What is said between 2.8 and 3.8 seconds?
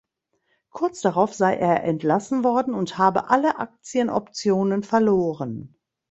habe alle